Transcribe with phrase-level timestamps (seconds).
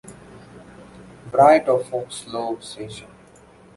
[1.31, 3.07] Wright of Foxlow station.